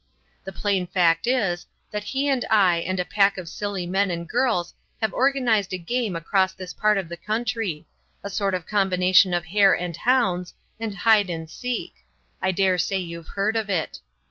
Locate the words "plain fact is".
0.51-1.67